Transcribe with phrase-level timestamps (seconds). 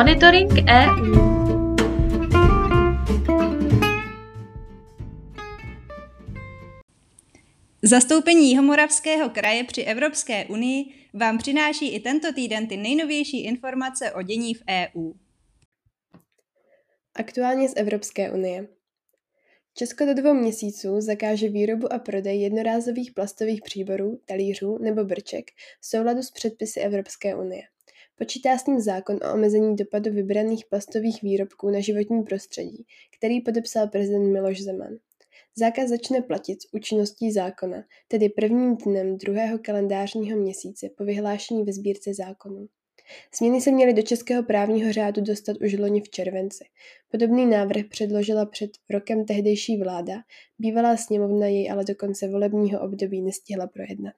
[0.00, 1.14] Monitoring EU.
[7.82, 14.22] Zastoupení Jihomoravského kraje při Evropské unii vám přináší i tento týden ty nejnovější informace o
[14.22, 15.12] dění v EU.
[17.14, 18.68] Aktuálně z Evropské unie.
[19.74, 25.86] Česko do dvou měsíců zakáže výrobu a prodej jednorázových plastových příborů, talířů nebo brček v
[25.86, 27.62] souladu s předpisy Evropské unie.
[28.20, 33.88] Počítá s tím zákon o omezení dopadu vybraných plastových výrobků na životní prostředí, který podepsal
[33.88, 34.96] prezident Miloš Zeman.
[35.56, 41.72] Zákaz začne platit s účinností zákona, tedy prvním dnem druhého kalendářního měsíce po vyhlášení ve
[41.72, 42.68] sbírce zákonů.
[43.38, 46.64] Změny se měly do českého právního řádu dostat už loni v červenci.
[47.10, 50.14] Podobný návrh předložila před rokem tehdejší vláda,
[50.58, 54.14] bývalá sněmovna jej ale do konce volebního období nestihla projednat.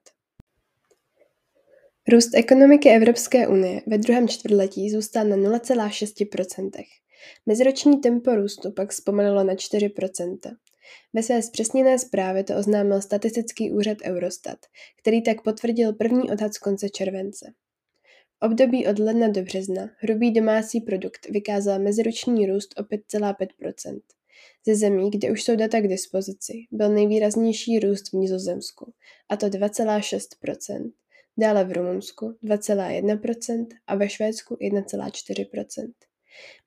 [2.07, 6.69] Růst ekonomiky Evropské unie ve druhém čtvrtletí zůstal na 0,6%.
[7.45, 10.37] Meziroční tempo růstu pak zpomalilo na 4%.
[11.13, 14.57] Ve své zpřesněné zprávě to oznámil statistický úřad Eurostat,
[14.99, 17.53] který tak potvrdil první odhad z konce července.
[18.39, 23.99] V období od ledna do března hrubý domácí produkt vykázal meziroční růst o 5,5%
[24.65, 28.93] Ze zemí, kde už jsou data k dispozici, byl nejvýraznější růst v Nizozemsku,
[29.29, 30.91] a to 2,6
[31.37, 35.91] dále v Rumunsku 2,1% a ve Švédsku 1,4%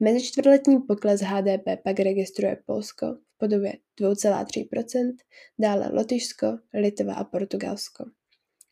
[0.01, 5.17] Mezičtvrtletní pokles HDP pak registruje Polsko v podobě 2,3%
[5.59, 8.05] dále Lotyšsko, Litva a Portugalsko.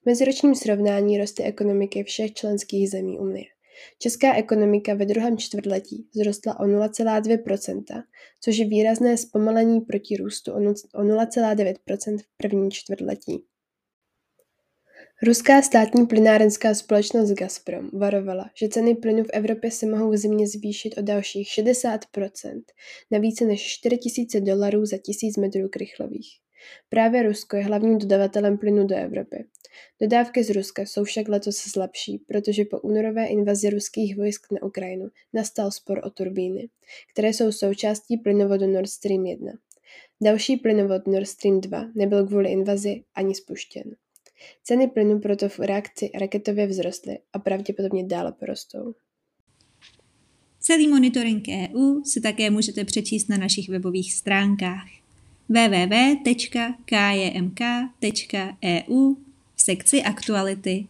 [0.02, 3.44] V meziročním srovnání roste ekonomiky všech členských zemí Unie.
[3.98, 7.82] Česká ekonomika ve druhém čtvrtletí vzrostla o 0,2%,
[8.40, 13.44] což je výrazné zpomalení proti růstu o 0,9% v prvním čtvrtletí.
[15.22, 20.48] Ruská státní plynárenská společnost Gazprom varovala, že ceny plynu v Evropě se mohou v zimě
[20.48, 22.62] zvýšit o dalších 60%
[23.10, 26.28] na více než 4000 dolarů za tisíc metrů krychlových.
[26.88, 29.44] Právě Rusko je hlavním dodavatelem plynu do Evropy.
[30.00, 35.08] Dodávky z Ruska jsou však letos slabší, protože po únorové invazi ruských vojsk na Ukrajinu
[35.32, 36.68] nastal spor o turbíny,
[37.12, 39.52] které jsou součástí plynovodu Nord Stream 1.
[40.22, 43.96] Další plynovod Nord Stream 2 nebyl kvůli invazi ani spuštěn.
[44.62, 48.94] Ceny plynu proto v reakci raketově vzrostly a pravděpodobně dále porostou.
[50.60, 54.88] Celý monitoring EU si také můžete přečíst na našich webových stránkách
[55.48, 56.74] www.kjmk.eu
[59.54, 60.86] v sekci aktuality.